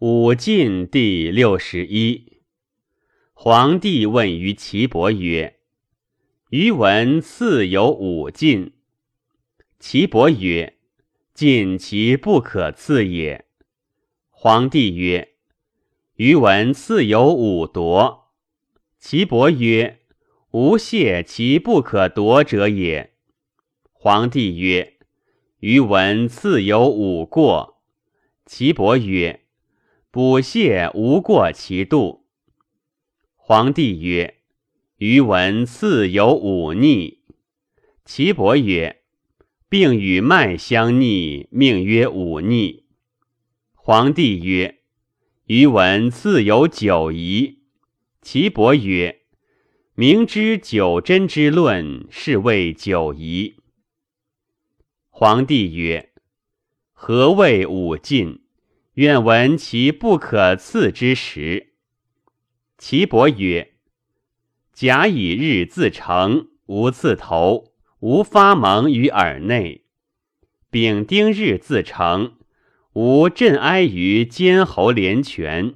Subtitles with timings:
[0.00, 2.38] 武进第六十一。
[3.32, 5.58] 皇帝问于岐伯曰
[6.50, 8.74] ：“余闻赐有五进。”
[9.80, 10.78] 岐伯曰
[11.34, 13.46] ：“进其不可赐也。”
[14.30, 15.30] 皇帝曰
[16.14, 18.30] ：“余闻赐有五夺。”
[19.00, 20.02] 岐伯曰
[20.52, 23.14] ：“无谢其不可夺者也。”
[23.90, 24.98] 皇帝曰
[25.58, 27.82] ：“余闻赐有五过。”
[28.46, 29.47] 岐伯曰：
[30.10, 32.24] 补谢无过其度。
[33.36, 34.38] 皇帝曰
[34.96, 37.18] ：“余闻赐有忤逆。”
[38.06, 39.02] 岐伯曰
[39.68, 42.86] ：“病与脉相逆，命曰忤逆。”
[43.76, 44.78] 皇帝曰
[45.44, 47.58] ：“余闻赐有九仪。”
[48.22, 49.20] 岐伯曰
[49.94, 53.56] ：“明知九真之论，是谓九仪。”
[55.10, 56.14] 皇帝曰
[56.94, 58.40] ：“何谓五进？”
[58.98, 61.74] 愿闻其不可刺之时。
[62.78, 63.74] 岐伯曰
[64.74, 69.82] ：“甲乙日自成，无刺头，无发蒙于耳内；
[70.68, 72.38] 丙丁日自成，
[72.94, 75.74] 无震哀于肩喉连泉；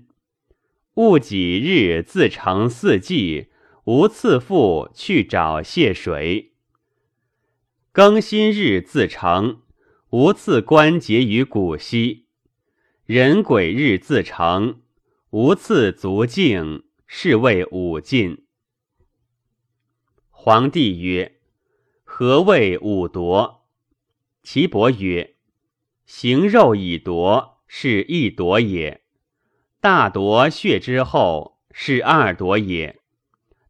[0.95, 3.51] 戊己日自成四季，
[3.85, 6.51] 无刺腹去沼泄水；
[7.95, 9.61] 庚辛日自成，
[10.11, 12.22] 无刺关节于骨膝。”
[13.07, 14.81] 人鬼日自成，
[15.31, 18.47] 无次足径，是谓五进。
[20.31, 21.41] 皇帝曰
[22.05, 23.67] ：“何谓五夺？”
[24.45, 25.35] 岐伯曰
[26.07, 29.01] ：“行肉以夺，是一夺也；
[29.81, 33.01] 大夺血之后，是二夺也；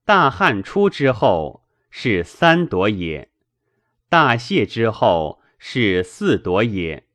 [0.04, 3.28] 大汗出之后，是三夺也；
[4.10, 7.06] 大泄之后，是四夺也。”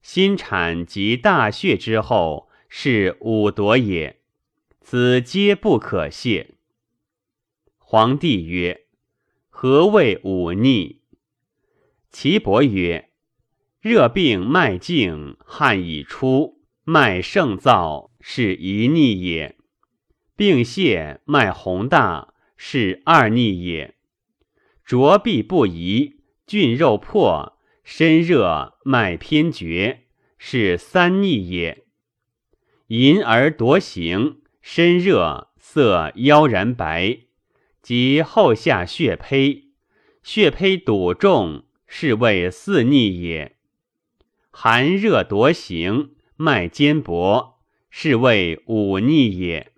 [0.00, 4.20] 心产及大血之后，是五夺也，
[4.80, 6.54] 此皆不可泄。
[7.78, 8.86] 皇帝曰
[9.50, 11.00] ：“何谓忤逆？”
[12.10, 13.10] 岐伯曰
[13.80, 19.56] ：“热病脉静，汗已出，脉盛燥，是一逆也；
[20.36, 23.94] 病泄，脉宏大，是二逆也；
[24.84, 27.56] 浊闭不移，峻肉破。”
[27.90, 30.02] 身热脉偏绝，
[30.36, 31.84] 是三逆也。
[32.88, 37.20] 淫而夺行，身热色妖然白，
[37.80, 39.70] 即后下血胚，
[40.22, 43.56] 血胚堵重，是谓四逆也。
[44.50, 49.72] 寒热夺行，脉坚薄，是谓五逆也。